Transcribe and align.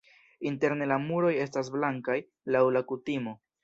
Interne 0.51 0.87
la 0.93 0.97
muroj 1.03 1.35
estas 1.43 1.71
blankaj 1.79 2.19
laŭ 2.57 2.67
la 2.79 2.87
kutimo. 2.93 3.41